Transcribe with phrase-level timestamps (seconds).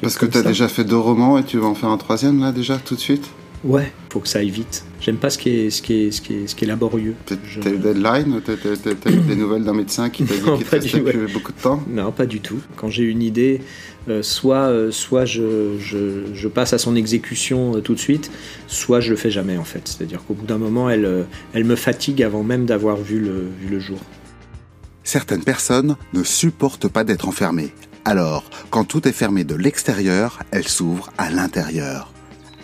[0.00, 2.40] Parce que tu as déjà fait deux romans et tu vas en faire un troisième
[2.40, 3.30] là déjà tout de suite?
[3.62, 4.84] Ouais, faut que ça aille vite.
[5.00, 7.14] J'aime pas ce qui est, ce qui est, ce qui est, ce qui est laborieux.
[7.26, 7.60] T'as je...
[7.60, 11.30] eu deadline T'as eu des nouvelles d'un médecin qui t'a dit qu'il te restait plus
[11.30, 11.82] beaucoup de temps?
[11.88, 12.60] Non, pas du tout.
[12.76, 13.60] Quand j'ai une idée,
[14.08, 18.30] euh, soit, euh, soit je, je, je, passe à son exécution euh, tout de suite,
[18.66, 19.82] soit je le fais jamais en fait.
[19.84, 23.48] C'est-à-dire qu'au bout d'un moment, elle, euh, elle me fatigue avant même d'avoir vu le,
[23.60, 23.98] vu le jour.
[25.04, 27.74] Certaines personnes ne supportent pas d'être enfermées.
[28.04, 32.12] Alors, quand tout est fermé de l'extérieur, elles s'ouvrent à l'intérieur.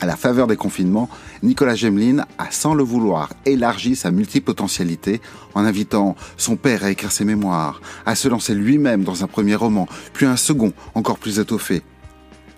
[0.00, 1.08] À la faveur des confinements,
[1.42, 5.20] Nicolas Gemelin a, sans le vouloir, élargi sa multipotentialité
[5.54, 9.54] en invitant son père à écrire ses mémoires, à se lancer lui-même dans un premier
[9.54, 11.82] roman, puis un second, encore plus étoffé.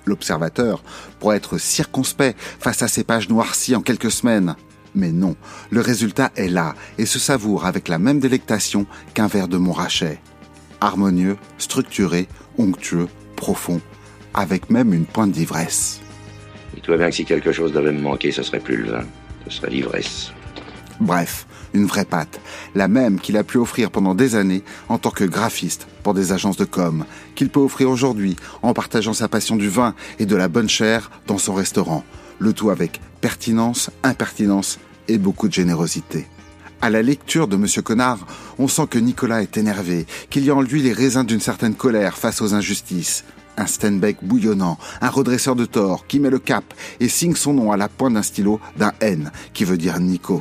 [0.05, 0.83] L'observateur
[1.21, 4.57] pourrait être circonspect face à ces pages noircies en quelques semaines.
[4.95, 5.37] Mais non,
[5.71, 10.21] le résultat est là et se savoure avec la même délectation qu'un verre de Montrachet.
[10.81, 12.29] Harmonieux, structuré,
[12.59, 13.81] onctueux, profond,
[14.35, 16.01] avec même une pointe d'ivresse.
[16.75, 19.05] Dis-toi bien que si quelque chose devait me manquer, ce serait plus le vin,
[19.49, 20.33] ce serait l'ivresse.
[21.01, 22.41] Bref, une vraie patte,
[22.75, 26.33] la même qu'il a pu offrir pendant des années en tant que graphiste pour des
[26.33, 30.37] agences de com, qu'il peut offrir aujourd'hui en partageant sa passion du vin et de
[30.37, 32.05] la bonne chair dans son restaurant,
[32.39, 36.27] le tout avec pertinence, impertinence et beaucoup de générosité.
[36.81, 38.21] À la lecture de Monsieur Connard,
[38.57, 41.75] on sent que Nicolas est énervé, qu'il y a en lui les raisins d'une certaine
[41.75, 43.25] colère face aux injustices.
[43.57, 46.63] Un Steinbeck bouillonnant, un redresseur de tort qui met le cap
[47.01, 50.41] et signe son nom à la pointe d'un stylo d'un N qui veut dire Nico.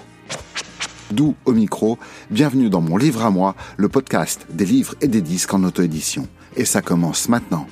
[1.09, 1.97] D'où au micro,
[2.29, 6.27] bienvenue dans mon livre à moi, le podcast des livres et des disques en auto-édition.
[6.55, 7.65] Et ça commence maintenant.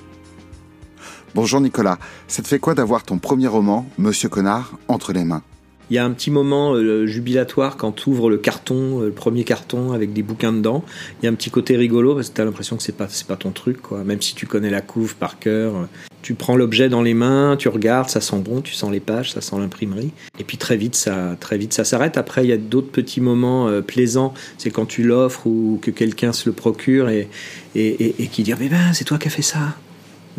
[1.35, 5.43] Bonjour Nicolas, ça te fait quoi d'avoir ton premier roman, Monsieur Connard, entre les mains?
[5.89, 9.11] Il y a un petit moment euh, jubilatoire quand tu ouvres le carton, euh, le
[9.11, 10.83] premier carton avec des bouquins dedans.
[11.21, 13.07] Il y a un petit côté rigolo parce que tu as l'impression que c'est pas
[13.09, 14.03] c'est pas ton truc quoi.
[14.03, 15.85] Même si tu connais la couve par cœur, euh,
[16.21, 19.33] tu prends l'objet dans les mains, tu regardes, ça sent bon, tu sens les pages,
[19.33, 20.11] ça sent l'imprimerie.
[20.39, 22.17] Et puis très vite ça très vite ça s'arrête.
[22.17, 26.33] Après il y a d'autres petits moments plaisants, c'est quand tu l'offres ou que quelqu'un
[26.33, 27.29] se le procure et
[27.75, 29.75] et, et, et qui dit ah, mais ben c'est toi qui as fait ça.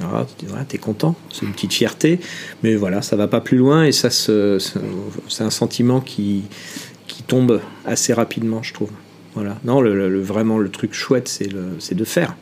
[0.01, 2.21] Alors, tu es content, c'est une petite fierté,
[2.63, 6.45] mais voilà, ça va pas plus loin et ça, c'est un sentiment qui,
[7.07, 8.91] qui tombe assez rapidement, je trouve.
[9.35, 9.59] Voilà.
[9.65, 12.37] Non, le, vraiment, le truc chouette, c'est de faire.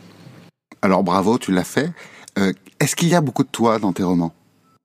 [0.81, 1.89] Alors, bravo, tu l'as fait.
[2.37, 4.33] Euh, est-ce qu'il y a beaucoup de toi dans tes romans?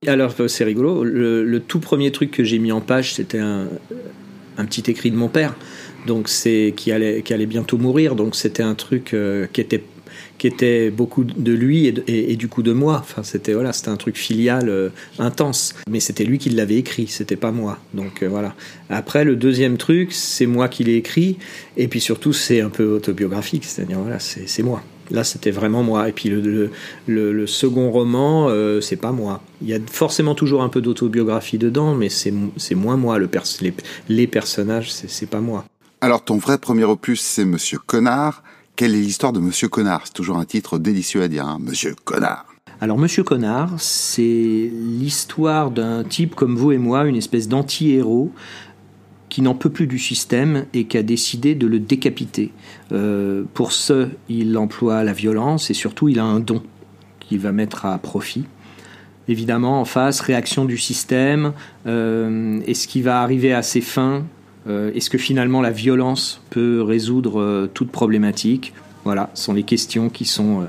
[0.07, 1.05] Alors, euh, c'est rigolo.
[1.05, 3.69] Le, tout premier truc que j'ai mis en page, c'était un,
[4.57, 5.55] un, petit écrit de mon père,
[6.07, 8.15] donc c'est qui allait, qui allait bientôt mourir.
[8.15, 9.85] Donc, c'était un truc euh, qui était
[10.41, 12.97] qui était beaucoup de lui et, du coup de moi.
[13.03, 15.75] Enfin, c'était voilà, c'était un truc filial euh, intense.
[15.87, 17.79] Mais c'était lui qui l'avait écrit, c'était pas moi.
[17.93, 18.55] Donc euh, voilà.
[18.89, 21.37] Après, le deuxième truc, c'est moi qui l'ai écrit,
[21.77, 24.83] et puis surtout, c'est un peu autobiographique, c'est-à-dire voilà, c'est moi.
[25.11, 26.09] Là, c'était vraiment moi.
[26.09, 29.43] Et puis le, second roman, euh, c'est pas moi.
[29.61, 32.33] Il y a forcément toujours un peu d'autobiographie dedans, mais c'est
[32.75, 33.19] moins moi.
[33.19, 33.29] Le
[33.61, 33.75] les,
[34.09, 35.67] les personnages, c'est pas moi.
[36.01, 38.43] Alors, ton vrai premier opus, c'est Monsieur Connard.
[38.81, 40.07] Quelle est l'histoire de Monsieur Connard?
[40.07, 42.47] C'est toujours un titre délicieux à dire, hein Monsieur Connard.
[42.81, 48.33] Alors Monsieur Connard, c'est l'histoire d'un type comme vous et moi, une espèce d'anti-héros
[49.29, 52.53] qui n'en peut plus du système et qui a décidé de le décapiter.
[52.91, 56.63] Euh, pour ce, il emploie la violence et surtout il a un don
[57.21, 58.47] qu'il va mettre à profit.
[59.29, 61.53] Évidemment, en face, réaction du système,
[61.87, 64.25] euh, est-ce qu'il va arriver à ses fins?
[64.67, 68.73] Euh, est-ce que finalement la violence peut résoudre euh, toute problématique?
[69.05, 70.67] Voilà, ce sont les questions qui sont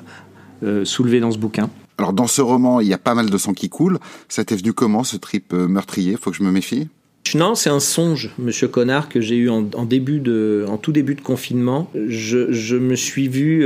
[0.64, 1.70] euh, soulevées dans ce bouquin.
[1.98, 4.00] Alors dans ce roman, il y a pas mal de sang qui coule.
[4.30, 6.18] Ça t'est venu comment ce trip meurtrier?
[6.20, 6.88] Faut que je me méfie
[7.36, 11.14] non, c'est un songe, Monsieur Connard, que j'ai eu en, début de, en tout début
[11.14, 11.90] de confinement.
[11.94, 13.64] Je, me suis vu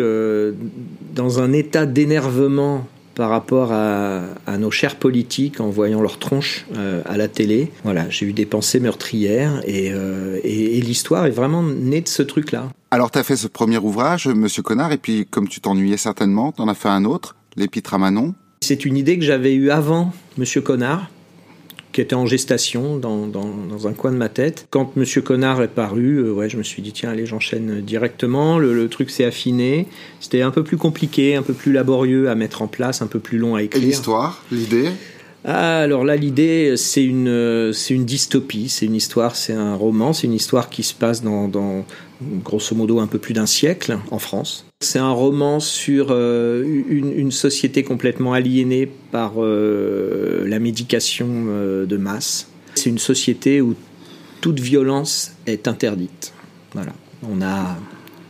[1.15, 4.23] dans un état d'énervement par rapport à,
[4.59, 7.71] nos chers politiques en voyant leur tronche euh, à la télé.
[7.83, 12.21] Voilà, j'ai eu des pensées meurtrières euh, et, et, l'histoire est vraiment née de ce
[12.21, 12.69] truc-là.
[12.91, 16.51] Alors, tu as fait ce premier ouvrage, Monsieur Connard, et puis comme tu t'ennuyais certainement,
[16.51, 18.33] tu en as fait un autre, L'Épître à Manon.
[18.61, 21.09] C'est une idée que j'avais eue avant Monsieur Connard
[21.95, 24.67] qui était en gestation dans, un coin de ma tête.
[24.69, 28.59] Quand Monsieur Connard est paru, euh, ouais, je me suis dit tiens allez j'enchaîne directement.
[28.59, 29.87] Le, truc s'est affiné.
[30.19, 33.19] C'était un peu plus compliqué, un peu plus laborieux à mettre en place, un peu
[33.19, 33.81] plus long à écrire.
[33.81, 34.89] Et l'histoire, l'idée?
[35.47, 40.33] Ah, alors là, l'idée, c'est une, dystopie, c'est une histoire, c'est un roman, c'est une
[40.33, 41.85] histoire qui se passe dans,
[42.43, 44.65] grosso modo un peu plus d'un siècle en France.
[44.79, 51.97] C'est un roman sur euh, une, société complètement aliénée par euh, la médication euh, de
[51.97, 52.47] masse.
[52.73, 53.75] C'est une société où
[54.41, 56.33] toute violence est interdite.
[56.73, 56.93] Voilà.
[57.29, 57.77] On a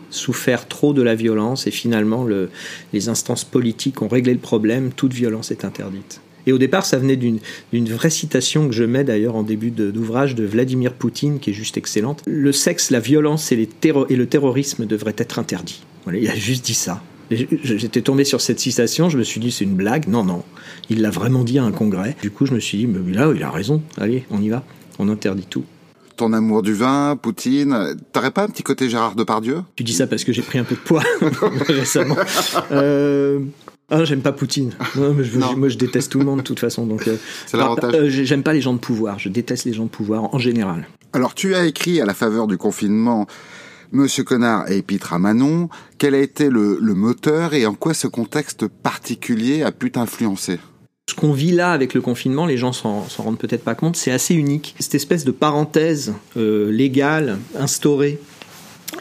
[0.10, 2.50] souffert trop de la violence et finalement le,
[2.94, 6.22] les instances politiques ont réglé le problème, toute violence est interdite.
[6.48, 7.40] Et au départ, ça venait d'une
[7.74, 11.78] vraie citation que je mets d'ailleurs en début d'ouvrage de, Vladimir Poutine, qui est juste
[11.78, 12.22] excellente.
[12.26, 13.70] Le sexe, la violence et, les
[14.10, 15.84] et le terrorisme devraient être interdits.
[16.04, 17.02] Voilà, il a juste dit ça.
[17.32, 20.08] J'étais tombé sur cette citation, je me suis dit c'est une blague.
[20.08, 20.44] Non, non,
[20.90, 22.16] il l'a vraiment dit à un congrès.
[22.22, 23.82] Du coup, je me suis dit, mais là, il a raison.
[23.98, 24.64] Allez, on y va.
[25.00, 25.66] On interdit tout
[26.16, 27.96] ton amour du vin, Poutine.
[28.14, 29.64] T'aurais pas un petit côté Gérard Depardieu?
[29.76, 31.04] Tu dis ça parce que j'ai pris un peu de poids
[31.68, 32.16] récemment.
[32.72, 33.40] Euh,
[33.90, 34.72] ah, j'aime pas Poutine.
[34.96, 36.86] Non, mais je, moi, je déteste tout le monde de toute façon.
[36.88, 37.94] Donc, euh, c'est l'avantage.
[37.94, 39.20] Euh, j'aime pas les gens de pouvoir.
[39.20, 40.88] Je déteste les gens de pouvoir en général.
[41.14, 43.28] Alors, tu as écrit à la faveur du confinement.
[43.92, 47.94] Monsieur Connard et Épître à Manon, quel a été le, le moteur et en quoi
[47.94, 50.60] ce contexte particulier a pu t'influencer?
[51.08, 54.12] Ce qu'on vit là avec le confinement, les gens s'en rendent peut-être pas compte, c'est
[54.12, 54.76] assez unique.
[54.80, 58.20] Cette espèce de parenthèse euh, légale instaurée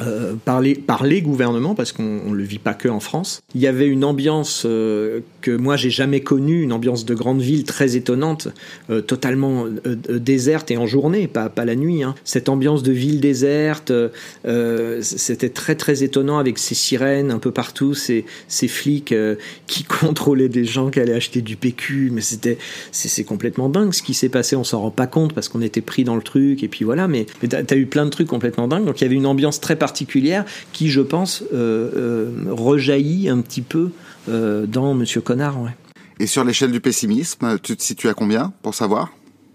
[0.01, 3.43] euh, par, les, par les gouvernements, parce qu'on ne le vit pas que en France.
[3.55, 7.41] Il y avait une ambiance euh, que moi j'ai jamais connue, une ambiance de grande
[7.41, 8.49] ville très étonnante,
[8.91, 12.03] euh, totalement déserte et en journée, pas, pas la nuit.
[12.03, 12.15] Hein.
[12.25, 13.93] Cette ambiance de ville déserte,
[15.01, 19.15] c'était très très étonnant avec ces sirènes un peu partout, ces, ces flics
[19.67, 22.59] qui contrôlaient des gens qui allaient acheter du PQ, mais c'était
[22.91, 25.81] c'est complètement dingue ce qui s'est passé, on s'en rend pas compte parce qu'on était
[25.81, 28.29] pris dans le truc et puis voilà, mais, mais tu as, eu plein de trucs
[28.29, 32.31] complètement dingues, donc il y avait une ambiance très particulière qui, je pense, euh, euh,
[32.50, 33.91] rejaillit un petit peu
[34.29, 35.59] euh, dans Monsieur Connard.
[36.21, 39.12] Et sur l'échelle du pessimisme, tu te situes à combien pour savoir?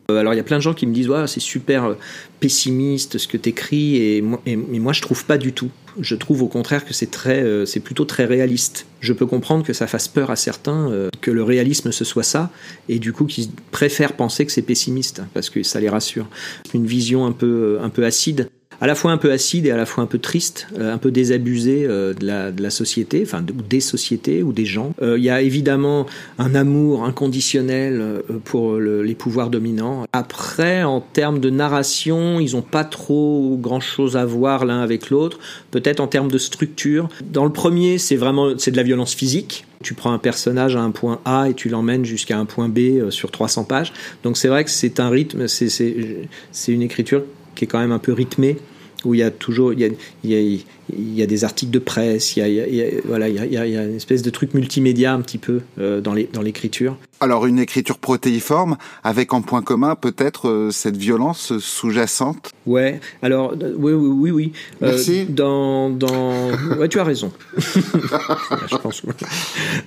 [0.09, 1.95] Alors il y a plein de gens qui me disent ouais, c'est super
[2.39, 5.69] pessimiste ce que tu écris et moi, et, moi je trouve pas du tout.
[5.99, 8.87] Je trouve au contraire que c'est très c'est plutôt très réaliste.
[9.01, 12.49] Je peux comprendre que ça fasse peur à certains que le réalisme ce soit ça
[12.87, 16.27] et du coup qu'ils préfèrent penser que c'est pessimiste parce que ça les rassure.
[16.73, 18.49] Une vision un peu un peu acide
[18.81, 20.97] à la fois un peu acide et à la fois un peu triste, euh, un
[20.97, 24.93] peu désabusé euh, de, la, de la société, enfin des sociétés ou des gens.
[25.01, 26.05] Euh, il y a évidemment
[26.37, 30.05] un amour inconditionnel pour les pouvoirs dominants.
[30.13, 35.39] Après, en termes de narration, ils n'ont pas trop grand-chose à voir l'un avec l'autre.
[35.71, 37.09] Peut-être en termes de structure.
[37.23, 39.65] Dans le premier, c'est vraiment c'est de la violence physique.
[39.83, 43.09] Tu prends un personnage à un point A et tu l'emmènes jusqu'à un point B
[43.09, 43.93] sur 300 pages.
[44.23, 46.31] Donc c'est vrai que c'est un rythme, c'est
[46.67, 47.23] une écriture
[47.59, 48.57] qui est quand même un peu rythmé
[49.03, 50.65] où il y a toujours il y
[50.97, 53.35] il y a des articles de presse, il y a, il y a voilà, il
[53.35, 56.13] y, a, il y a une espèce de truc multimédia un petit peu euh, dans
[56.13, 56.97] les dans l'écriture.
[57.21, 62.51] Alors une écriture protéiforme avec en point commun peut-être euh, cette violence sous-jacente.
[62.65, 62.99] Ouais.
[63.21, 64.51] Alors euh, oui oui oui oui.
[64.81, 65.25] Merci.
[65.25, 67.31] dans dans ouais tu as raison.
[67.57, 69.03] Je pense.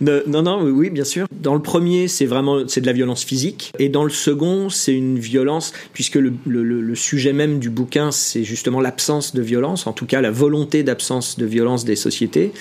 [0.00, 1.26] non non oui bien sûr.
[1.32, 4.94] Dans le premier c'est vraiment c'est de la violence physique et dans le second c'est
[4.94, 9.87] une violence puisque le, le, le sujet même du bouquin c'est justement l'absence de violence
[9.87, 12.53] en tout cas la volonté d'absence de violence des sociétés,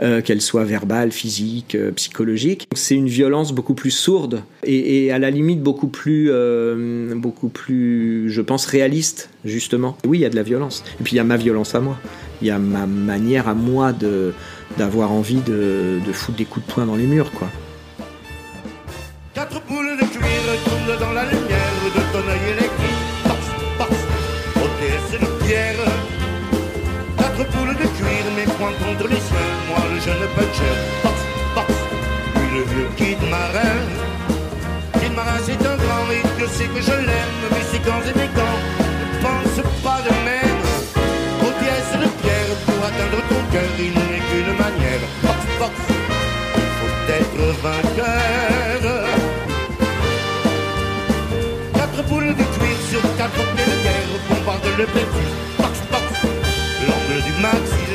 [0.00, 2.68] euh, qu'elle soit verbale, physique, euh, psychologique.
[2.72, 8.30] C'est une violence beaucoup plus sourde et, à la limite beaucoup plus, euh, beaucoup plus,
[8.30, 9.96] je pense, réaliste justement.
[10.06, 10.84] Oui, il y a de la violence.
[11.00, 11.98] Et puis il y a ma violence à moi.
[12.42, 14.32] Il y a ma manière à moi de
[14.78, 17.48] d'avoir envie de, de foutre des coups de poing dans les murs, quoi.
[19.34, 22.59] Quatre de dans la de
[30.04, 31.18] jeune butcher, box,
[31.54, 31.68] box.
[32.34, 33.78] Puis le vieux kid marin.
[35.00, 37.36] Kid marin, c'est un grand, et Dieu sait que je l'aime.
[37.52, 38.60] Mais c'est quand et mes gants
[39.00, 40.62] ne pense pas de même.
[41.44, 45.02] Aux pièces de pierre, pour atteindre ton cœur, il n'est qu'une manière.
[45.22, 45.74] Box, box.
[46.62, 49.06] Il faut être vainqueur.
[51.74, 55.40] Quatre poules de cuir sur quatre pieds de guerre, bombardent le petit
[57.22, 57.89] du maxillaire.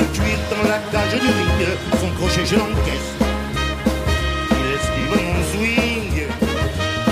[0.00, 1.60] De cuir dans la cage du ring,
[2.00, 3.10] son crochet je l'encaisse.
[4.58, 6.14] Il esquive mon swing,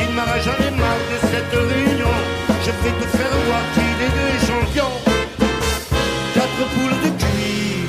[0.02, 2.16] il m'arrache jamais marre de cette réunion.
[2.64, 4.96] Je vais te faire voir qu'il est des champions.
[6.34, 7.86] Quatre poules de cuir,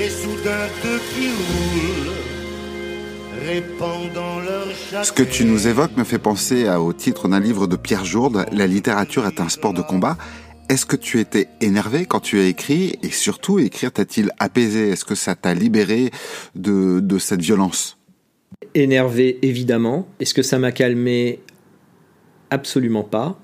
[0.00, 2.14] et soudain deux qui roulent.
[5.02, 8.46] Ce que tu nous évoques me fait penser au titre d'un livre de Pierre Jourde,
[8.52, 10.16] La littérature est un sport de combat.
[10.68, 14.88] Est-ce que tu étais énervé quand tu as écrit et surtout écrire t'a-t-il apaisé?
[14.88, 16.10] Est-ce que ça t'a libéré
[16.54, 17.98] de, de cette violence?
[18.74, 20.08] Énervé évidemment.
[20.20, 21.40] Est-ce que ça m'a calmé?
[22.50, 23.38] Absolument pas.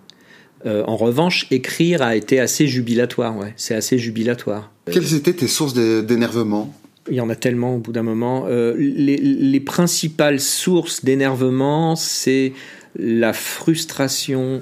[0.67, 3.37] Euh, en revanche, écrire a été assez jubilatoire.
[3.37, 4.73] Ouais, c'est assez jubilatoire.
[4.91, 6.75] Quelles étaient tes sources d'énervement?
[7.09, 8.47] Il y en a tellement au bout d'un moment.
[8.49, 12.53] Euh, les, les, principales sources d'énervement, c'est
[12.97, 14.61] la frustration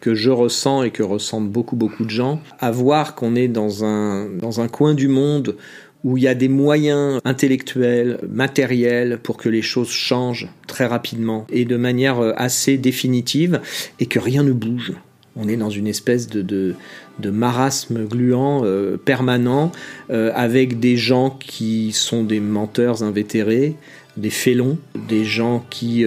[0.00, 3.84] que je ressens et que ressentent beaucoup beaucoup de gens, à voir qu'on est dans
[3.84, 5.56] un, dans un coin du monde
[6.04, 11.46] où il y a des moyens intellectuels, matériels pour que les choses changent très rapidement
[11.50, 13.60] et de manière euh, assez définitive
[13.98, 14.92] et que rien ne bouge.
[15.36, 16.74] On est dans une espèce de, de,
[17.20, 19.70] de marasme gluant euh, permanent
[20.10, 23.74] euh, avec des gens qui sont des menteurs invétérés,
[24.16, 24.78] des félons,
[25.08, 26.04] des gens qui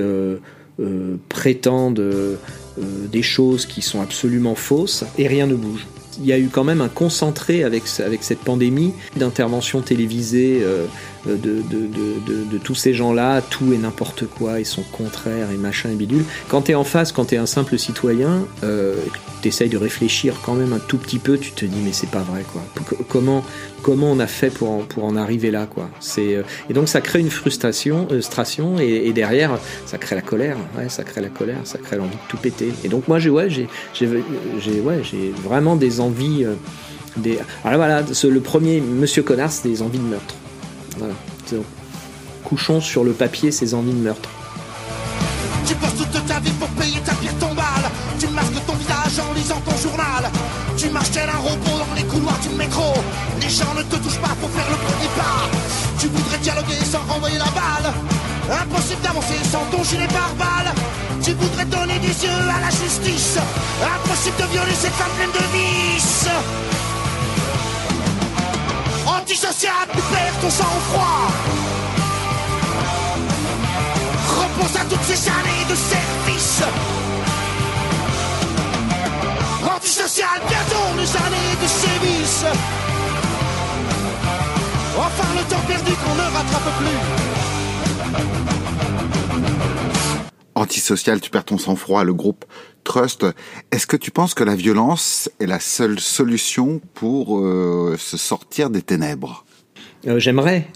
[1.29, 2.37] prétendent
[2.77, 5.85] des choses qui sont absolument fausses et rien ne bouge.
[6.19, 10.85] Il y a eu quand même un concentré avec, avec cette pandémie d'interventions télévisées euh,
[11.25, 15.57] de, de, de, de, tous ces gens-là, tout et n'importe quoi, ils sont contraires et
[15.57, 16.23] machin et bidule.
[16.47, 18.95] Quand tu es en face, quand tu es un simple citoyen, euh,
[19.41, 22.09] tu essayes de réfléchir quand même un tout petit peu, tu te dis mais c'est
[22.09, 22.61] pas vrai quoi.
[23.07, 23.43] Comment,
[23.81, 25.89] comment on a fait pour en, pour en arriver là quoi.
[25.99, 30.15] C'est euh, et donc ça crée une frustration, euh, frustration et, et, derrière ça crée
[30.15, 32.71] la colère, ouais, ça crée la colère, ça crée l'envie de tout péter.
[32.83, 36.53] Et donc moi j'ai ouais j'ai j'ai ouais j'ai vraiment des envies euh,
[37.17, 40.35] des alors voilà le premier Monsieur Connard c'est des envies de meurtre.
[40.97, 41.13] Voilà.
[41.51, 41.65] Donc,
[42.43, 44.29] couchons sur le papier ces envies de meurtre.
[45.65, 47.85] Tu passes toute ta vie pour payer ta pire tombale.
[48.19, 50.29] Tu masques ton visage en lisant ton journal.
[50.77, 52.93] Tu marches tel un robot dans les couloirs du métro.
[53.39, 55.49] Les gens ne te touchent pas pour faire le premier pas.
[55.99, 57.93] Tu voudrais dialoguer sans renvoyer la balle.
[58.51, 60.73] Impossible d'avancer sans ton gilet pare-balles.
[61.23, 63.37] Tu voudrais donner des yeux à la justice.
[63.95, 66.27] Impossible de violer cette femme pleine de vices.
[69.31, 71.31] Antisocial, tu perds ton sang-froid.
[74.27, 76.63] Repense à toutes ces années de service.
[79.73, 82.45] Antisocial, bientôt les années de sévices.
[84.97, 88.60] Enfin le temps perdu qu'on ne rattrape plus.
[90.61, 92.45] Antisocial, tu perds ton sang-froid, le groupe
[92.83, 93.25] Trust.
[93.71, 98.69] Est-ce que tu penses que la violence est la seule solution pour euh, se sortir
[98.69, 99.43] des ténèbres?
[100.05, 100.67] Euh, J'aimerais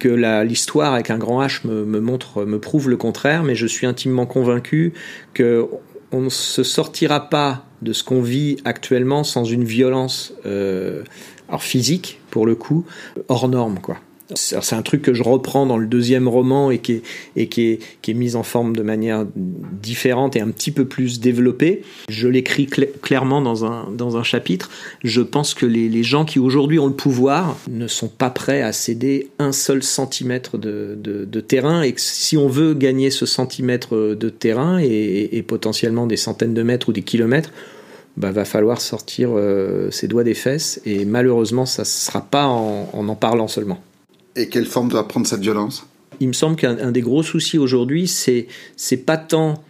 [0.00, 0.08] que
[0.42, 4.26] l'histoire avec un grand H me, montre, me prouve le contraire, mais je suis intimement
[4.26, 4.92] convaincu
[5.34, 5.68] que
[6.10, 11.04] on ne se sortira pas de ce qu'on vit actuellement sans une violence, euh,
[11.48, 12.86] alors physique pour le coup,
[13.28, 13.98] hors norme quoi.
[14.34, 17.02] C'est un truc que je reprends dans le deuxième roman et qui est,
[17.36, 20.84] et qui est, qui est mis en forme de manière différente et un petit peu
[20.84, 21.82] plus développée.
[22.08, 24.70] Je l'écris cl clairement dans un, dans un chapitre.
[25.02, 28.60] Je pense que les, les gens qui aujourd'hui ont le pouvoir ne sont pas prêts
[28.60, 33.10] à céder un seul centimètre de, de, de terrain et que si on veut gagner
[33.10, 37.50] ce centimètre de terrain et, et potentiellement des centaines de mètres ou des kilomètres,
[38.18, 42.46] bah, va falloir sortir euh, ses doigts des fesses et malheureusement ça ne sera pas
[42.46, 43.80] en, en en parlant seulement.
[44.38, 45.86] Et quelle forme doit prendre cette violence?
[46.20, 49.62] Il me semble qu'un des gros soucis aujourd'hui, c'est c'est pas tant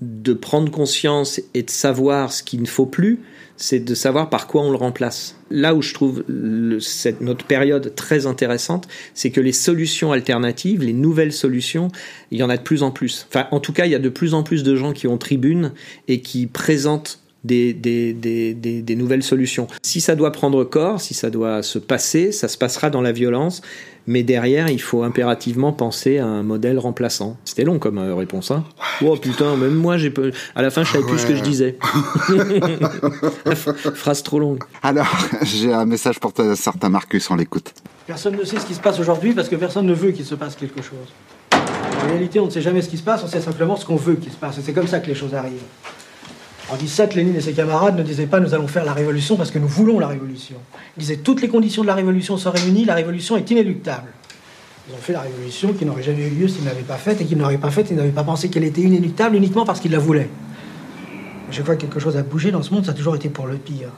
[0.00, 3.20] de prendre conscience et de savoir ce qu'il ne faut plus,
[3.56, 5.36] c'est de savoir par quoi on le remplace.
[5.50, 11.32] Là où je trouve notre période très intéressante, c'est que les solutions alternatives, les nouvelles
[11.32, 11.88] solutions,
[12.32, 13.28] il y en a de plus en plus.
[13.28, 15.18] Enfin, en tout cas, il y a de plus en plus de gens qui ont
[15.18, 15.72] tribune
[16.08, 19.66] et qui présentent des, des, des, des, des nouvelles solutions.
[19.82, 23.12] Si ça doit prendre corps, si ça doit se passer, ça se passera dans la
[23.12, 23.62] violence,
[24.06, 27.36] mais derrière, il faut impérativement penser à un modèle remplaçant.
[27.44, 28.64] C'était long comme euh, réponse, hein
[29.04, 30.12] Oh putain, même moi, j'ai
[30.54, 31.78] à la fin, je savais plus ce que je disais.
[33.94, 34.58] Phrase trop longue.
[34.82, 35.06] Alors,
[35.42, 37.74] j'ai un message pour un certain Marcus, on l'écoute.
[38.06, 40.34] Personne ne sait ce qui se passe aujourd'hui parce que personne ne veut qu'il se
[40.34, 41.12] passe quelque chose.
[41.52, 43.96] En réalité, on ne sait jamais ce qui se passe, on sait simplement ce qu'on
[43.96, 44.58] veut qu'il se passe.
[44.58, 45.62] Et c'est comme ça que les choses arrivent.
[46.72, 49.50] En 17, Lénine et ses camarades ne disaient pas nous allons faire la révolution parce
[49.50, 50.56] que nous voulons la révolution.
[50.96, 54.08] Ils disaient toutes les conditions de la révolution sont réunies, la révolution est inéluctable.
[54.88, 57.26] Ils ont fait la révolution qui n'aurait jamais eu lieu s'ils n'avaient pas faite et
[57.26, 59.98] qu'ils n'auraient pas faite, ils n'avaient pas pensé qu'elle était inéluctable uniquement parce qu'ils la
[59.98, 60.30] voulaient.
[61.50, 63.46] Chaque fois que quelque chose a bougé dans ce monde, ça a toujours été pour
[63.46, 63.90] le pire.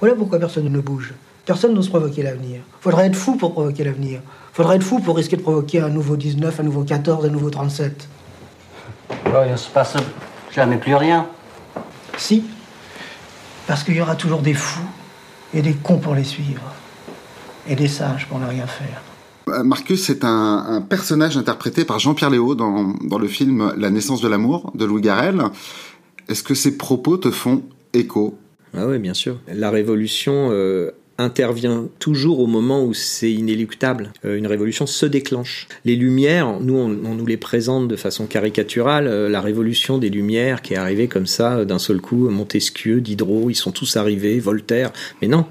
[0.00, 1.14] Voilà pourquoi personne ne bouge.
[1.44, 2.58] Personne n'ose provoquer l'avenir.
[2.80, 4.20] Faudrait être fou pour provoquer l'avenir.
[4.52, 7.50] Faudrait être fou pour risquer de provoquer un nouveau 19, un nouveau 14, un nouveau
[7.50, 8.08] 37.
[9.10, 9.94] Oh, il ne se passe
[10.52, 11.28] jamais plus rien.
[12.18, 12.44] Si.
[13.66, 14.88] Parce qu'il y aura toujours des fous
[15.54, 16.62] et des cons pour les suivre.
[17.68, 19.02] Et des sages pour ne rien faire.
[19.64, 24.20] Marcus, c'est un, un, personnage interprété par Jean-Pierre Léaud dans, dans le film La naissance
[24.20, 25.42] de l'amour de Louis Garrel.
[26.28, 28.38] Est-ce que ces propos te font écho?
[28.74, 29.38] Ah oui, bien sûr.
[29.48, 34.12] La révolution euh, intervient toujours au moment où c'est inéluctable.
[34.24, 35.68] Euh, une révolution se déclenche.
[35.84, 39.06] Les Lumières, nous, on, on nous les présente de façon caricaturale.
[39.06, 43.50] Euh, la révolution des Lumières qui est arrivée comme ça, d'un seul coup, Montesquieu, Diderot,
[43.50, 44.92] ils sont tous arrivés, Voltaire.
[45.22, 45.46] Mais non,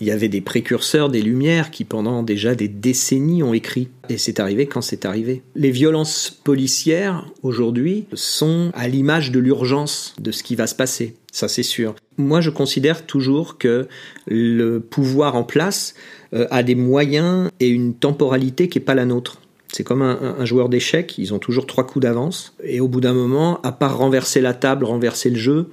[0.00, 3.88] Il y avait des précurseurs des Lumières qui, pendant déjà des décennies, ont écrit.
[4.08, 5.42] Et c'est arrivé quand c'est arrivé.
[5.54, 11.14] Les violences policières, aujourd'hui, sont à l'image de l'urgence de ce qui va se passer.
[11.32, 11.94] Ça, c'est sûr.
[12.18, 13.88] Moi, je considère toujours que
[14.26, 15.94] le pouvoir en place
[16.34, 19.40] euh, a des moyens et une temporalité qui n'est pas la nôtre.
[19.72, 22.54] C'est comme un, un joueur d'échecs, ils ont toujours trois coups d'avance.
[22.62, 25.68] Et au bout d'un moment, à part renverser la table, renverser le jeu,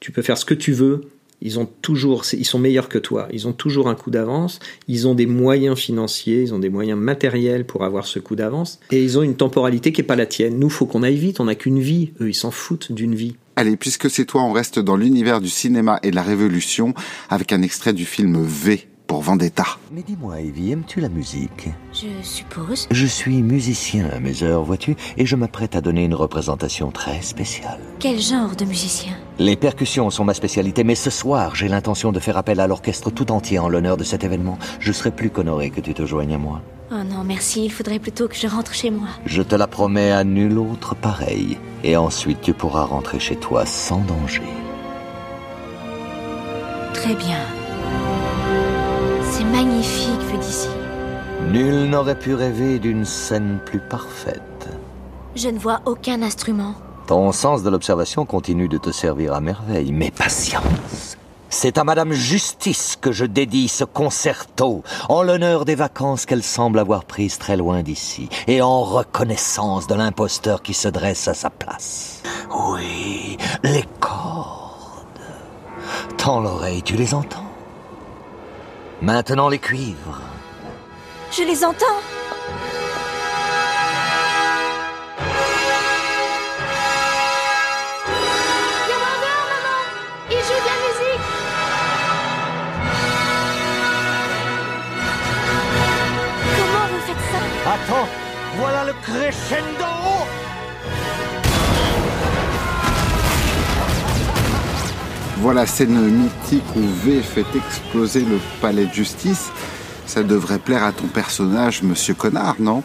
[0.00, 1.02] tu peux faire ce que tu veux,
[1.42, 3.28] ils ont toujours, ils sont meilleurs que toi.
[3.32, 4.60] Ils ont toujours un coup d'avance.
[4.88, 8.78] Ils ont des moyens financiers, ils ont des moyens matériels pour avoir ce coup d'avance.
[8.90, 10.58] Et ils ont une temporalité qui est pas la tienne.
[10.58, 11.40] Nous, faut qu'on aille vite.
[11.40, 12.12] On n'a qu'une vie.
[12.20, 13.34] Eux, ils s'en foutent d'une vie.
[13.56, 16.94] Allez, puisque c'est toi, on reste dans l'univers du cinéma et de la révolution
[17.28, 19.66] avec un extrait du film V pour Vendetta.
[19.90, 21.68] Mais dis-moi, Evie, aimes-tu la musique?
[21.92, 22.88] Je suppose.
[22.90, 27.20] Je suis musicien à mes heures, vois-tu, et je m'apprête à donner une représentation très
[27.20, 27.78] spéciale.
[27.98, 29.12] Quel genre de musicien?
[29.38, 33.10] Les percussions sont ma spécialité, mais ce soir, j'ai l'intention de faire appel à l'orchestre
[33.10, 34.58] tout entier en l'honneur de cet événement.
[34.80, 36.62] Je serai plus qu'honoré que tu te joignes à moi.
[36.90, 39.08] Oh non, merci, il faudrait plutôt que je rentre chez moi.
[39.26, 41.58] Je te la promets à nul autre pareil.
[41.84, 44.40] Et ensuite, tu pourras rentrer chez toi sans danger.
[46.94, 47.61] Très bien.
[49.42, 50.68] C'est magnifique vu d'ici.
[51.50, 54.68] Nul n'aurait pu rêver d'une scène plus parfaite.
[55.34, 56.74] Je ne vois aucun instrument.
[57.08, 61.16] Ton sens de l'observation continue de te servir à merveille, mais patience.
[61.48, 66.78] C'est à Madame Justice que je dédie ce concerto, en l'honneur des vacances qu'elle semble
[66.78, 71.50] avoir prises très loin d'ici, et en reconnaissance de l'imposteur qui se dresse à sa
[71.50, 72.22] place.
[72.70, 75.18] Oui, les cordes.
[76.16, 77.51] Tends l'oreille, tu les entends
[79.02, 80.20] Maintenant les cuivres.
[81.32, 81.98] Je les entends.
[88.86, 89.80] Commandeur, maman
[90.30, 91.26] Il joue de la musique.
[96.56, 97.40] Comment vous faites ça?
[97.74, 98.08] Attends,
[98.56, 100.01] voilà le crescendo
[105.42, 109.50] Voilà, scène mythique où V fait exploser le palais de justice.
[110.06, 112.82] Ça devrait plaire à ton personnage, Monsieur Connard, non?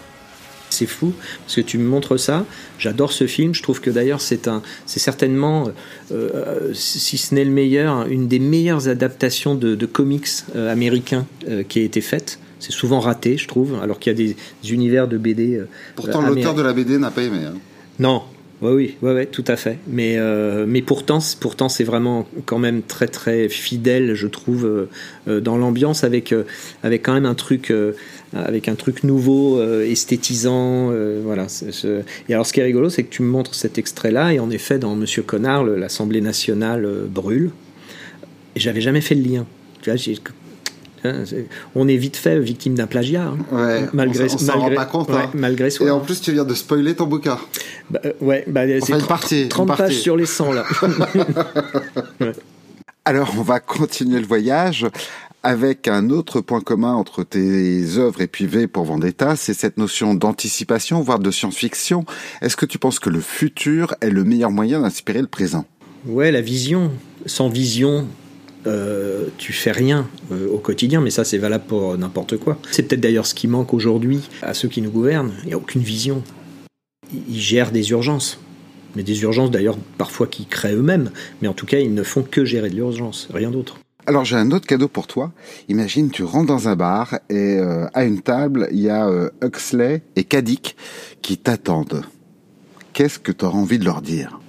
[0.70, 2.46] C'est fou parce que tu me montres ça.
[2.80, 3.54] J'adore ce film.
[3.54, 5.70] Je trouve que d'ailleurs c'est un, c'est certainement,
[6.12, 11.26] euh, si ce n'est le meilleur, une des meilleures adaptations de, de comics euh, américains
[11.48, 12.40] euh, qui a été faite.
[12.60, 15.56] C'est souvent raté, je trouve, alors qu'il y a des, univers de BD.
[15.56, 17.40] euh, Pourtant, euh, l'auteur de la BD n'a pas aimé.
[17.46, 17.54] hein.
[18.00, 18.24] Non.
[18.60, 19.78] Oui, oui, ouais, tout à fait.
[19.88, 24.90] Mais, euh, mais pourtant, pourtant, c'est vraiment quand même très, très fidèle, je trouve, euh,
[25.28, 26.34] euh, dans l'ambiance, avec,
[26.82, 27.72] avec quand même un truc,
[28.34, 30.92] avec un truc nouveau, esthétisant,
[31.24, 31.48] voilà.
[32.30, 34.50] Et alors, ce qui est rigolo, c'est que tu me montres cet extrait-là, et en
[34.50, 37.52] effet, dans Monsieur Connard, l'Assemblée nationale brûle.
[38.56, 39.46] Et j'avais jamais fait le lien.
[41.76, 43.38] On est vite fait victime d'un plagiat, hein.
[43.52, 45.10] Ouais, malgré, on on s'en rend malgré, pas compte.
[45.10, 45.30] ouais, hein.
[45.34, 45.88] malgré soi.
[45.88, 47.38] Et en plus, tu viens de spoiler ton bouquin.
[47.90, 49.84] Bah, euh, ouais, bah, c'est une 30, partie, une 30 partie.
[49.84, 50.66] pages sur les 100 là.
[53.06, 54.86] Alors, on va continuer le voyage
[55.44, 59.78] avec un autre point commun entre tes œuvres et puis V pour Vendetta, c'est cette
[59.78, 62.04] notion d'anticipation, voire de science-fiction.
[62.42, 65.66] Est-ce que tu penses que le futur est le meilleur moyen d'inspirer le présent?
[66.06, 66.92] Ouais, la vision.
[67.26, 68.08] Sans vision,
[68.68, 72.58] euh, tu fais rien euh, au quotidien, mais ça c'est valable pour n'importe quoi.
[72.72, 75.32] C'est peut-être d'ailleurs ce qui manque aujourd'hui à ceux qui nous gouvernent.
[75.44, 76.22] Il n'y a aucune vision.
[77.14, 78.40] Ils- gèrent des urgences.
[78.96, 81.12] Mais des urgences d'ailleurs parfois qu'ils créent eux-mêmes.
[81.42, 83.78] Mais en tout cas, ils ne font que gérer de l'urgence, rien d'autre.
[84.06, 85.32] Alors j'ai un autre cadeau pour toi.
[85.70, 89.30] Imagine, tu rentres dans un bar et euh, à une table, il y a euh,
[89.44, 90.76] Huxley et Kadik
[91.22, 92.04] qui t'attendent.
[92.94, 94.40] Qu'est-ce que tu auras envie de leur dire?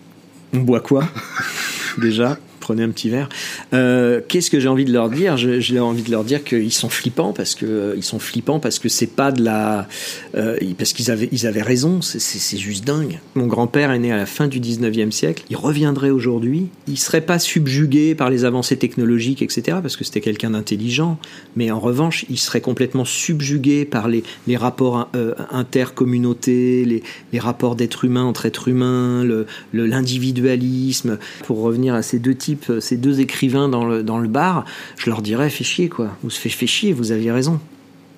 [0.54, 1.08] On boit quoi?
[1.98, 3.30] Déjà, prenez un petit verre.
[3.72, 5.38] Euh, Qu'est-ce que j'ai envie de leur dire?
[5.38, 8.78] J'ai envie de leur dire qu'ils sont flippants parce que euh, ils sont flippants parce
[8.78, 9.88] que c'est pas de la
[10.34, 12.02] euh, parce qu'ils avaient ils avaient raison.
[12.02, 13.20] C'est- juste dingue.
[13.36, 15.44] Mon grand-père est né à la fin du 19e siècle.
[15.48, 16.66] Il reviendrait aujourd'hui.
[16.88, 19.78] Il serait pas subjugué par les avancées technologiques, etc.
[19.80, 21.18] Parce que c'était quelqu'un d'intelligent.
[21.56, 25.08] Mais en revanche, il serait complètement subjugué par les les rapports
[25.50, 27.02] intercommunautés, les
[27.32, 31.18] les rapports d'êtres humains entre êtres humains, le- l'individualisme.
[31.44, 34.64] Pour revenir à ces deux types, ces deux écrivains dans le, dans le bar,
[34.96, 36.16] je leur dirais, fais chier, quoi.
[36.22, 37.60] Vous se fait, fait chier, vous aviez raison.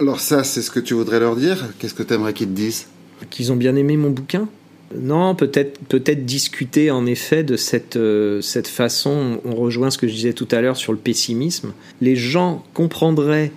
[0.00, 1.68] Alors ça, c'est ce que tu voudrais leur dire?
[1.79, 2.87] Qu'est-ce que tu aimerais qu'ils te disent?
[3.29, 4.48] Qu'ils ont bien aimé mon bouquin?
[4.98, 10.09] Non, peut-être peut-être discuter en effet de cette, euh, cette façon, on rejoint ce que
[10.09, 11.72] je disais tout à l'heure sur le pessimisme.
[12.00, 13.53] Les gens comprendraient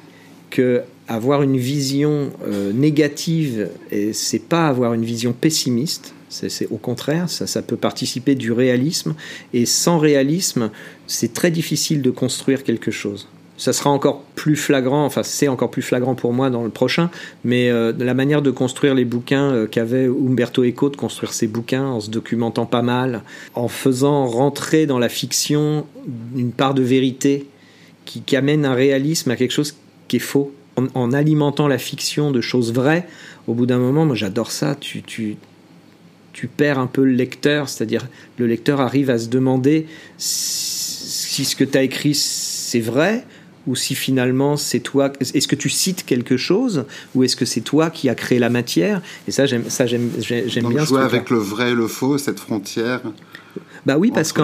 [0.51, 3.69] que avoir une vision euh, négative,
[4.13, 9.13] c'est pas avoir une vision pessimiste, c'est au contraire, ça, peut participer du réalisme,
[9.53, 10.71] et sans réalisme,
[11.07, 13.27] c'est très difficile de construire quelque chose.
[13.55, 17.11] ça sera encore plus flagrant, enfin c'est encore plus flagrant pour moi dans le prochain,
[17.43, 21.47] mais euh, la manière de construire les bouquins euh, qu'avait Umberto Eco, de construire ses
[21.47, 23.21] bouquins en se documentant pas mal,
[23.53, 25.85] en faisant rentrer dans la fiction
[26.35, 27.47] une part de vérité
[28.05, 29.75] qui, amène un réalisme à quelque chose
[30.07, 33.07] qui est faux, en, en alimentant la fiction de choses vraies,
[33.47, 35.37] au bout d'un moment, moi j'adore ça, tu, tu,
[36.33, 39.85] tu perds un peu le lecteur, c'est-à-dire le lecteur arrive à se demander
[40.17, 43.23] si ce que tu as écrit c'est vrai
[43.65, 47.61] ou si finalement c'est toi est-ce que tu cites quelque chose ou est-ce que c'est
[47.61, 49.01] toi qui as créé la matière?
[49.27, 52.39] Et ça j'aime ça j'aime j'aime bien jouer avec le vrai et le faux, cette
[52.39, 53.01] frontière.
[53.85, 54.41] bah oui, parce que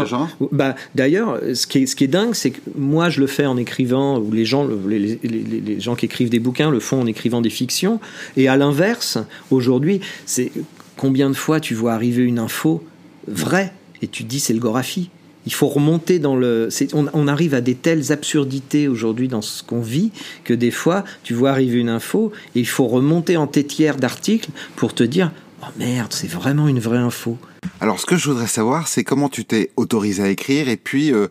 [0.51, 3.45] bah, d'ailleurs, ce qui est, ce qui est dingue, c'est que moi je le fais
[3.45, 7.05] en écrivant, ou les gens, les- les gens qui écrivent des bouquins le font en
[7.07, 7.99] écrivant des fictions.
[8.37, 9.17] Et à l'inverse,
[9.49, 10.51] aujourd'hui, c'est
[10.99, 12.83] combien de fois tu vois arriver une info
[13.25, 15.09] vraie et tu te dis c'est le Gorafi.
[15.45, 16.67] Il faut remonter dans le.
[16.93, 20.11] On, on arrive à des telles absurdités aujourd'hui dans ce qu'on vit
[20.43, 24.49] que des fois tu vois arriver une info et il faut remonter en tétière d'articles
[24.75, 25.31] pour te dire
[25.63, 27.37] oh merde c'est vraiment une vraie info.
[27.79, 31.13] Alors, ce que je voudrais savoir, c'est comment tu t'es autorisé à écrire et puis
[31.13, 31.27] euh,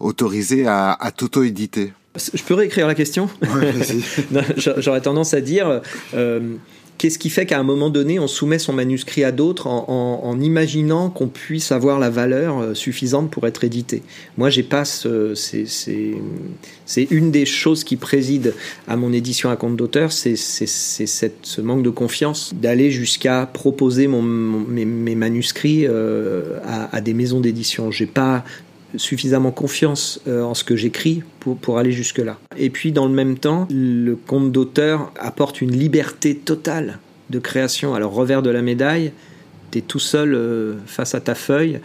[0.00, 1.92] autorisé à, à t'auto-éditer?
[2.16, 3.30] Je peux réécrire la question?
[4.56, 5.80] J'aurais tendance à dire
[6.14, 6.56] euh,
[6.98, 11.10] qu'est-ce qui fait qu'à un moment donné, on soumet son manuscrit à d'autres en, imaginant
[11.10, 14.02] qu'on puisse avoir la valeur euh, suffisante pour être édité.
[14.38, 15.66] Moi, j'ai pas ce- c'est-
[17.10, 18.54] une des choses qui préside
[18.86, 24.22] à mon édition à compte d'auteur, c'est ce manque de confiance d'aller jusqu'à proposer mon,
[24.22, 27.90] mes manuscrits euh, à, à des maisons d'édition.
[27.90, 28.44] J'ai pas
[28.96, 32.38] suffisamment confiance euh, en ce que j'écris pour, aller jusque-là.
[32.56, 36.98] Et puis, dans le même temps, le compte d'auteur apporte une liberté totale
[37.30, 37.94] de création.
[37.94, 39.12] Alors, revers de la médaille,
[39.70, 41.80] tu es tout seul euh, face à ta feuille,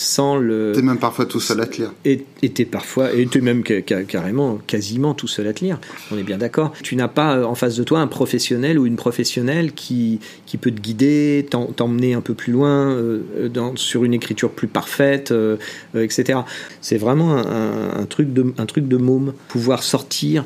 [0.00, 0.70] sans le...
[0.76, 1.92] T'es même parfois tout seul à te lire.
[2.04, 5.80] Et t'es parfois, et t'es même ca- ca- carrément, quasiment tout seul à te lire.
[6.12, 6.72] On est bien d'accord.
[6.84, 10.56] Tu n'as pas euh, en face de toi un professionnel ou une professionnelle qui, qui
[10.56, 15.32] peut te guider, t'emmener un peu plus loin, euh, dans, sur une écriture plus parfaite,
[15.32, 15.56] euh,
[15.96, 16.38] euh, etc.
[16.80, 19.32] C'est vraiment un, un- un truc de, un truc de môme.
[19.48, 20.44] Pouvoir sortir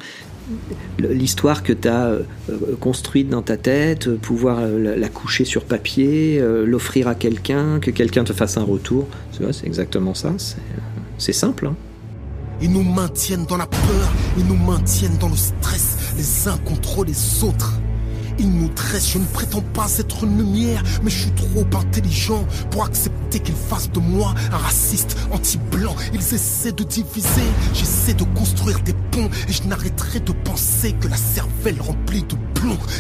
[0.99, 2.13] l'histoire que tu as
[2.81, 7.81] construite dans ta tête, euh, pouvoir euh, la, coucher sur papier, euh, l'offrir à quelqu'un,
[7.81, 9.07] que quelqu'un te fasse un retour.
[9.33, 10.33] C'est exactement ça.
[10.39, 10.57] C'est-
[11.19, 11.67] C'est simple.
[11.67, 11.75] hein.
[12.61, 17.05] Ils nous maintiennent dans la peur, ils nous maintiennent dans le stress, les uns contre
[17.05, 17.75] les autres.
[18.43, 23.55] Je ne prétends pas être une lumière, mais je suis trop intelligent pour accepter qu'ils
[23.55, 25.95] fassent de moi un raciste anti-blanc.
[26.13, 31.07] Ils essaient de diviser, j'essaie de construire des ponts, et je n'arrêterai de penser que
[31.07, 32.37] la cervelle remplie de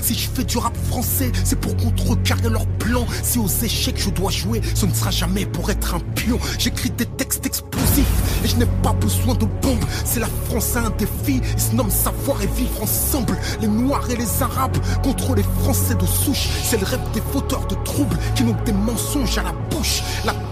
[0.03, 3.07] Si je fais du rap français, c'est pour contrecarrer leurs plans.
[3.23, 6.39] Si aux échecs je dois jouer, ce ne sera jamais pour être un pion.
[6.59, 9.85] J'écris des textes explosifs, et je n'ai pas besoin de bombes.
[10.05, 13.39] C'est la France à un défi, ils se nomment savoir et vivre ensemble.
[13.61, 16.49] Les Noirs et les Arabes contre les Français de souche.
[16.65, 20.03] C'est le rêve des fauteurs de troubles qui n'ont que des mensonges à la bouche.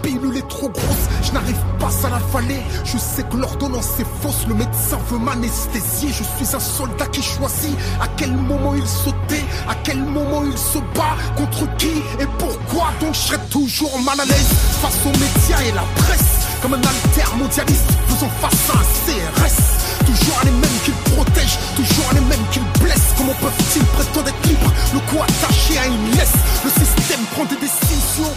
[0.01, 2.61] Pilule est trop grosse, je n'arrive pas à l'avaler.
[2.83, 6.09] Je sais que l'ordonnance est fausse, le médecin veut m'anesthésier.
[6.09, 10.57] Je suis un soldat qui choisit à quel moment il sautait, à quel moment il
[10.57, 12.91] se bat, contre qui et pourquoi.
[12.99, 16.47] Donc je serai toujours mal à l'aise face aux médias et la presse.
[16.61, 19.90] Comme un alter mondialiste faisant face à un CRS.
[20.11, 23.13] Toujours les mêmes qu'ils protègent, toujours les mêmes qu'ils blessent.
[23.17, 24.73] Comment peuvent-ils prétendre être libres?
[24.93, 26.33] Le coup attaché à une laisse.
[26.65, 28.33] Le système prend des décisions.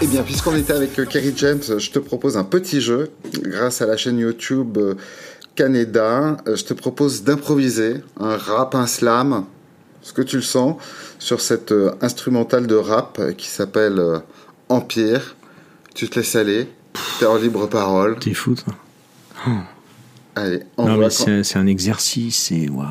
[0.00, 3.10] Eh bien, puisqu'on était avec euh, Kerry James, je te propose un petit jeu.
[3.42, 4.94] Grâce à la chaîne YouTube euh,
[5.56, 9.46] Canada, Euh, je te propose d'improviser un rap, un slam,
[10.02, 10.76] ce que tu le sens,
[11.18, 14.18] sur cette euh, instrumentale de rap qui s'appelle euh,
[14.68, 15.34] Empire.
[15.94, 16.68] Tu te laisses aller,
[17.18, 18.16] t'es en libre parole.
[18.20, 18.74] T'es fou, toi.
[20.36, 22.86] Allez, on Non, mais c'est c'est un exercice, c'est waouh.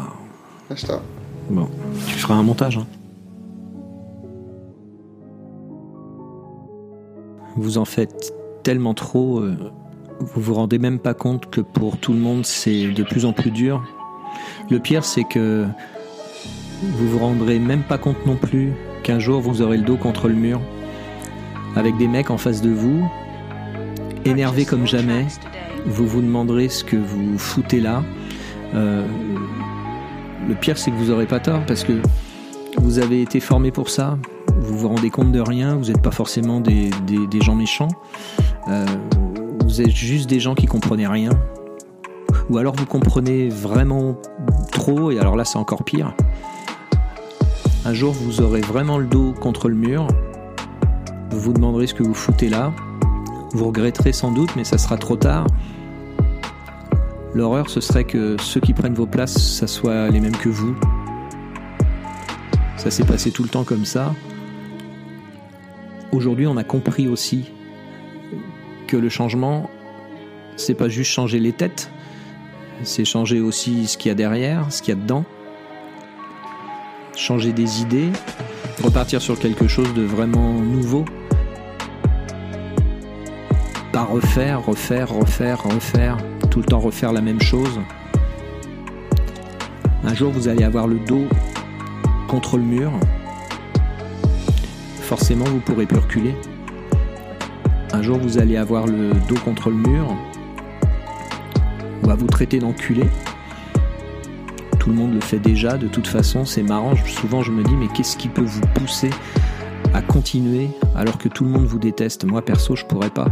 [1.50, 1.68] Bon,
[2.08, 2.78] tu feras un montage.
[2.78, 2.88] hein.
[7.56, 9.56] Vous en faites tellement trop, euh,
[10.20, 13.34] vous vous rendez même pas compte que pour tout le monde c'est de plus en
[13.34, 13.84] plus dur.
[14.70, 15.66] Le pire c'est que
[16.82, 20.30] vous vous rendrez même pas compte non plus qu'un jour vous aurez le dos contre
[20.30, 20.62] le mur,
[21.76, 23.06] avec des mecs en face de vous,
[24.26, 25.26] énervés comme jamais.
[25.86, 28.04] Vous vous demanderez ce que vous foutez là.
[28.74, 29.06] Euh,
[30.48, 31.94] le pire, c'est que vous n'aurez pas tort parce que
[32.78, 34.18] vous avez été formé pour ça.
[34.60, 35.76] Vous vous rendez compte de rien.
[35.76, 37.90] Vous n'êtes pas forcément des, des- gens méchants.
[38.70, 38.86] Euh,
[39.64, 41.32] vous êtes juste des gens qui comprenaient rien.
[42.50, 44.16] Ou alors vous comprenez vraiment
[44.72, 46.14] trop, et alors là, c'est encore pire.
[47.86, 50.08] Un jour, vous aurez vraiment le dos contre le mur.
[51.32, 52.72] Vous vous demanderez ce que vous foutez là.
[53.54, 55.48] Vous regretterez sans doute, mais ça sera trop tard.
[57.36, 60.76] L'horreur, ce serait que ceux qui prennent vos places, ça soit les mêmes que vous.
[62.78, 64.14] Ça s'est passé tout le temps comme ça.
[66.12, 67.46] Aujourd'hui, on a compris aussi
[68.88, 69.70] que le changement,
[70.58, 71.92] c'est pas juste changer les têtes,
[72.84, 75.26] c'est changer aussi ce qu'il y a derrière, ce qu'il y a dedans.
[77.16, 78.10] Changer des idées,
[78.84, 81.06] repartir sur quelque chose de vraiment nouveau.
[83.94, 86.18] Pas refaire, refaire, refaire, refaire,
[86.50, 87.80] tout le temps refaire la même chose.
[90.04, 91.28] Un jour, vous allez avoir le dos
[92.28, 92.92] contre le mur.
[95.02, 96.34] Forcément, vous pourrez plus reculer.
[97.92, 100.08] Un jour, vous allez avoir le dos contre le mur.
[102.02, 103.04] On va vous traiter d'enculé.
[104.80, 106.96] Tout le monde le fait déjà, de toute façon, c'est marrant.
[107.06, 109.12] Souvent, je me dis, mais qu'est-ce qui peut vous pousser
[109.94, 112.26] à continuer alors que tout le monde vous déteste?
[112.26, 113.28] Moi, perso, je pourrais pas.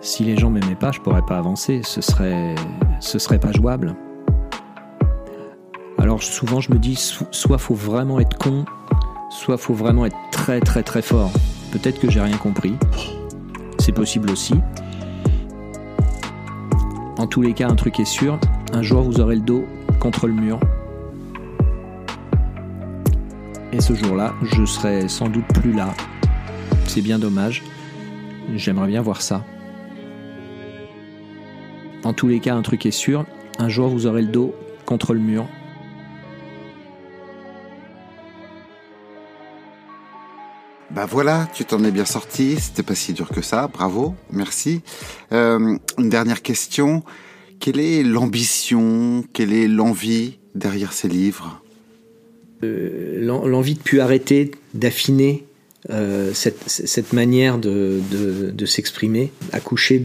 [0.00, 1.80] Si les gens m'aimaient pas, je pourrais pas avancer.
[1.82, 2.54] Ce serait,
[3.00, 3.94] ce serait pas jouable.
[5.98, 8.64] Alors souvent je me dis soit faut vraiment être con,
[9.30, 11.32] soit faut vraiment être très très très fort.
[11.72, 12.74] Peut-être que j'ai rien compris.
[13.78, 14.54] C'est possible aussi.
[17.18, 18.38] En tous les cas, un truc est sûr,
[18.72, 19.64] un jour vous aurez le dos
[19.98, 20.60] contre le mur.
[23.72, 25.88] Et ce jour-là, je serai sans doute plus là.
[26.86, 27.64] C'est bien dommage.
[28.54, 29.42] J'aimerais bien voir ça.
[32.08, 33.26] En tous les cas, un truc est sûr,
[33.58, 34.54] un jour vous aurez le dos
[34.86, 35.46] contre le mur.
[40.90, 44.80] Bah voilà, tu t'en es bien sorti, c'était pas si dur que ça, bravo, merci.
[45.32, 47.02] Euh, une dernière question,
[47.60, 51.60] quelle est l'ambition, quelle est l'envie derrière ces livres?
[52.64, 55.46] Euh, L'envie de plus arrêter, d'affiner
[55.90, 60.02] euh, cette, cette, manière de, de, de s'exprimer, accoucher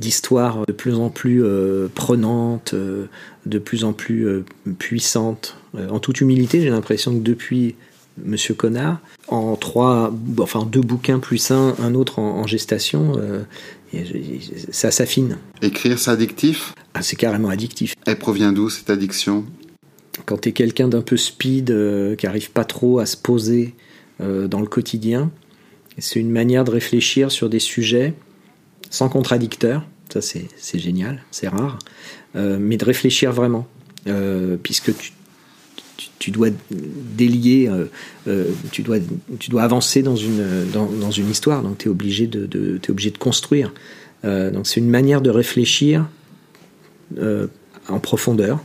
[0.00, 3.06] d'histoires de plus en plus euh, prenantes, euh,
[3.46, 4.26] de plus en plus
[4.78, 5.56] puissantes.
[5.76, 7.76] en toute humilité, j'ai l'impression que depuis
[8.24, 13.12] Monsieur Connard, en trois, enfin deux bouquins plus un, un autre en, en gestation,
[14.72, 15.38] ça s'affine.
[15.62, 16.74] Écrire, c'est addictif?
[16.94, 17.94] Ah, C'est carrément addictif.
[18.04, 19.44] Elle provient d'où cette addiction?
[20.26, 21.72] Quand tu es quelqu'un d'un peu speed,
[22.18, 23.74] qui arrive pas trop à se poser
[24.20, 25.30] dans le quotidien,
[25.98, 28.14] c'est une manière de réfléchir sur des sujets
[28.90, 31.78] sans contradicteur, ça c'est génial, c'est rare,
[32.36, 33.66] euh, mais de réfléchir vraiment,
[34.06, 34.92] euh, puisque
[36.18, 37.70] tu, dois délier,
[38.26, 38.98] euh, tu, dois,
[39.38, 43.10] tu dois avancer dans une, dans, une histoire, donc tu es, obligé de, de, obligé
[43.10, 43.72] de construire.
[44.24, 46.06] donc c'est une manière de réfléchir
[47.88, 48.62] en profondeur,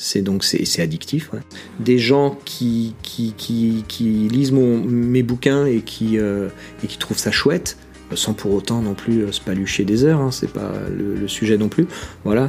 [0.00, 1.32] c'est donc c'est addictif.
[1.32, 1.40] Ouais.
[1.80, 7.18] Des gens qui, qui, qui, qui lisent mon, mes bouquins et qui, et qui trouvent
[7.18, 7.76] ça chouette,
[8.16, 11.28] sans pour autant non plus euh, se palucher des heures, hein, c'est pas le, le,
[11.28, 11.86] sujet non plus.
[12.24, 12.46] Voilà,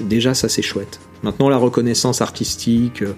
[0.00, 1.00] déjà ça c'est chouette.
[1.22, 3.14] Maintenant la reconnaissance artistique, euh,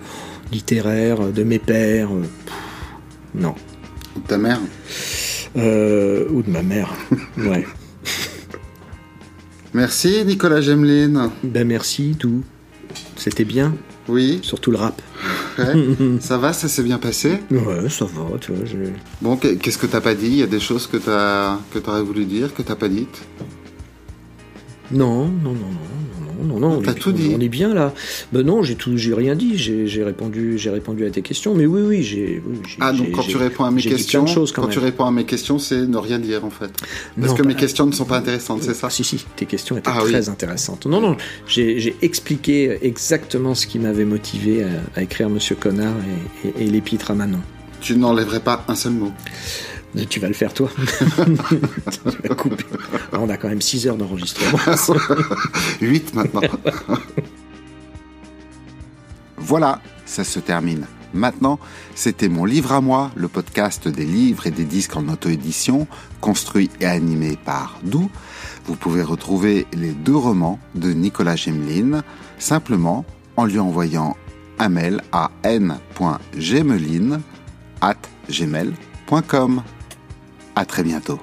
[0.53, 2.55] littéraire, de mes pères, euh, pff,
[3.35, 3.55] non.
[4.17, 4.61] Ou de ta mère
[5.57, 6.95] euh, Ou de ma mère,
[7.39, 7.67] ouais.
[9.75, 11.31] Merci Nicolas Gemeline.
[11.43, 12.45] Ben merci, tout.
[13.25, 13.75] C'était bien.
[14.07, 14.41] Oui.
[14.43, 15.01] Surtout le rap.
[15.59, 15.65] Ouais.
[16.21, 18.67] ça va, ça s'est bien passé Ouais, ça va, tu vois.
[19.23, 20.27] Bon, qu'est-ce que t'as pas dit?
[20.27, 23.23] Il y a des choses que t'as que t'aurais voulu dire, que t'as pas dites?
[24.91, 26.14] Non, non, non, non,
[26.45, 27.33] non, non, tout dit.
[27.37, 27.93] On est bien là.
[28.33, 29.57] Ben non, j'ai tout, j'ai rien dit.
[29.57, 31.55] J'ai répondu, j'ai répondu à tes questions.
[31.55, 32.43] Mais oui, oui, j'ai.
[32.47, 35.25] Oui, ah donc quand tu réponds à mes questions, choses quand, tu réponds à mes
[35.25, 36.71] questions, c'est ne rien dire en fait.
[37.19, 39.25] Parce non, que mes questions ne sont pas intéressantes, c'est ça Si, si.
[39.37, 40.31] Tes questions étaient ah, très oui.
[40.31, 40.87] intéressantes.
[40.87, 41.17] Non, non.
[41.47, 45.95] J'ai expliqué exactement ce qui m'avait motivé à, à, écrire Monsieur Connard
[46.45, 47.41] et, et, et l'épître à Manon.
[47.81, 49.13] Tu n'enlèverais pas un seul mot.
[50.09, 50.69] Tu vas le faire toi.
[52.37, 52.65] couper.
[53.13, 54.59] On a quand même 6 heures d'enregistrement.
[55.81, 56.41] 8 maintenant.
[59.39, 60.87] voilà, ça se termine.
[61.15, 61.61] Maintenant,
[61.95, 65.87] c'était mon livre à moi, le podcast des livres et des disques en auto-édition,
[66.21, 68.11] construit et animé par Dou.
[68.67, 72.03] Vous pouvez retrouver les deux romans de Nicolas Gemeline
[72.39, 73.05] simplement
[73.37, 74.17] en lui envoyant
[74.59, 77.21] un mail à n.gemeline
[77.81, 77.95] at
[78.29, 79.63] gmail.com.
[80.57, 81.21] À très bientôt.